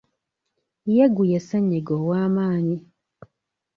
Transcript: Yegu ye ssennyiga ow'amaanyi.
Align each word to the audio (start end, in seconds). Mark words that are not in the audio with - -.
Yegu 0.93 1.23
ye 1.31 1.39
ssennyiga 1.41 1.93
ow'amaanyi. 1.99 2.77